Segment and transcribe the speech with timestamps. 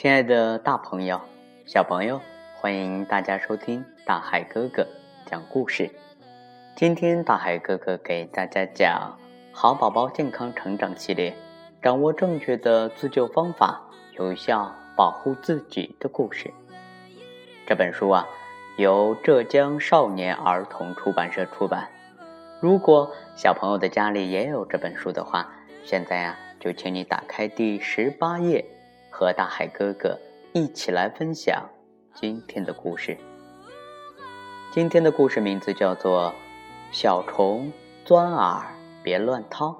[0.00, 1.20] 亲爱的大朋友、
[1.66, 2.18] 小朋友，
[2.54, 4.88] 欢迎大家收听大海哥哥
[5.26, 5.90] 讲故事。
[6.74, 9.18] 今天大海哥哥给大家讲
[9.54, 11.32] 《好宝宝健康成长系列》，
[11.82, 13.78] 掌握正确的自救方法，
[14.18, 16.50] 有效保护自己的故事。
[17.66, 18.26] 这本书啊，
[18.78, 21.86] 由浙江少年儿童出版社出版。
[22.58, 25.46] 如果小朋友的家里也有这本书的话，
[25.84, 28.64] 现在啊，就请你打开第十八页。
[29.20, 30.18] 和大海哥哥
[30.54, 31.68] 一起来分享
[32.14, 33.18] 今天的故事。
[34.72, 36.32] 今天的故事名字叫做
[36.90, 37.70] 《小虫
[38.02, 38.64] 钻耳
[39.02, 39.72] 别乱掏》。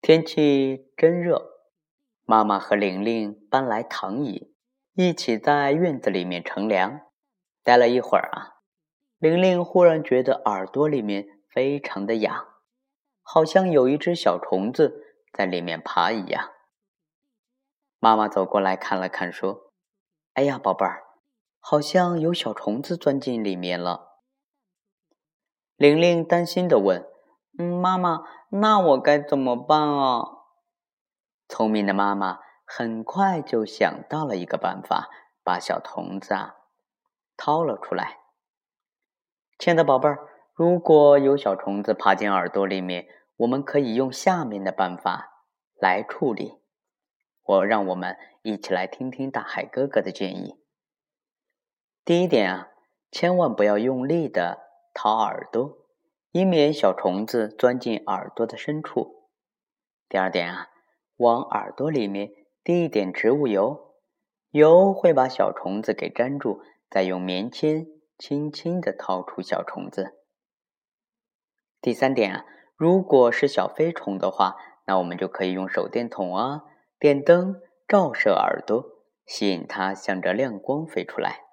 [0.00, 1.50] 天气真热，
[2.24, 4.54] 妈妈和玲玲搬来躺椅，
[4.94, 6.98] 一起在院子里面乘凉。
[7.62, 8.64] 待了一会儿啊，
[9.18, 11.37] 玲玲忽然觉得耳朵里面。
[11.58, 12.46] 非常的痒，
[13.20, 16.52] 好像有一只小虫子在里面爬一样。
[17.98, 19.72] 妈妈走过来看了看，说
[20.34, 21.02] ：“哎呀，宝贝儿，
[21.58, 24.20] 好像有小虫子钻进里面了。”
[25.74, 27.04] 玲玲担心的问
[27.58, 30.22] ：“嗯，妈妈，那我该怎么办啊？”
[31.50, 35.10] 聪明的妈妈很快就想到了一个办法，
[35.42, 36.54] 把小虫子啊
[37.36, 38.20] 掏了出来。
[39.58, 40.37] 亲爱的宝贝儿。
[40.58, 43.06] 如果有小虫子爬进耳朵里面，
[43.36, 45.44] 我们可以用下面的办法
[45.76, 46.58] 来处理。
[47.44, 50.56] 我让我们一起来听听大海哥哥的建议。
[52.04, 52.68] 第一点啊，
[53.12, 54.58] 千万不要用力的
[54.92, 55.78] 掏耳朵，
[56.32, 59.28] 以免小虫子钻进耳朵的深处。
[60.08, 60.70] 第二点啊，
[61.18, 62.30] 往耳朵里面
[62.64, 63.94] 滴一点植物油，
[64.50, 67.86] 油会把小虫子给粘住，再用棉签
[68.18, 70.16] 轻轻的掏出小虫子。
[71.80, 72.44] 第三点啊，
[72.76, 74.56] 如果是小飞虫的话，
[74.86, 76.62] 那我们就可以用手电筒啊、
[76.98, 78.84] 电灯照射耳朵，
[79.26, 81.44] 吸引它向着亮光飞出来。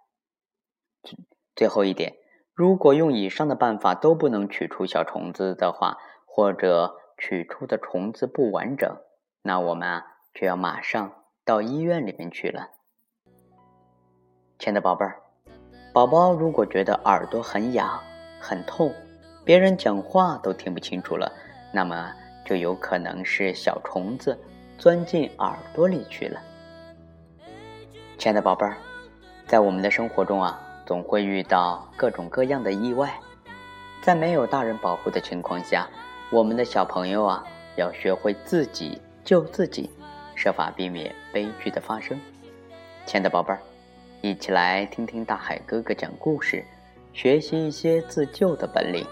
[1.55, 2.15] 最后一点，
[2.53, 8.97] 如果用以上的办法都不能取出小虫子的话，或者取出的虫子不完整，
[9.43, 12.71] 那我们啊就要马上到医院里面去了。
[14.57, 15.21] 亲爱的宝贝儿，
[15.93, 18.01] 宝宝如果觉得耳朵很痒、
[18.41, 18.93] 很痛，
[19.45, 21.31] 别人讲话都听不清楚了，
[21.71, 22.11] 那么
[22.43, 24.35] 就有可能是小虫子
[24.79, 26.41] 钻进耳朵里去了。
[28.17, 28.75] 亲爱的宝贝儿，
[29.45, 33.13] 在我们的生活中啊，总会遇到各种各样的意外，
[34.01, 35.87] 在没有大人保护的情况下，
[36.31, 37.45] 我们的小朋友啊，
[37.75, 39.91] 要学会自己救自己，
[40.33, 42.19] 设法避免悲剧的发生。
[43.05, 43.59] 亲爱的宝贝儿，
[44.21, 46.65] 一起来听听大海哥哥讲故事，
[47.13, 49.05] 学习一些自救的本领。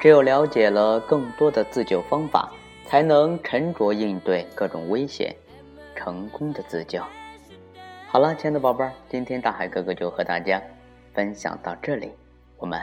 [0.00, 2.52] 只有了解了更多的自救方法，
[2.86, 5.34] 才能沉着应对各种危险，
[5.96, 7.02] 成功的自救。
[8.06, 10.62] 好了，亲爱的宝贝儿，今天大海哥哥就和大家
[11.12, 12.12] 分享到这里，
[12.58, 12.80] 我们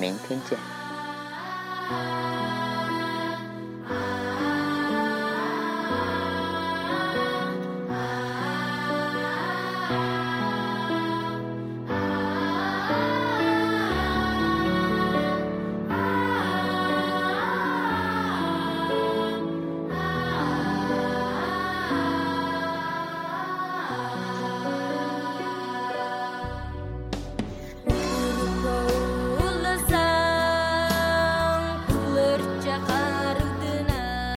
[0.00, 2.37] 明天见。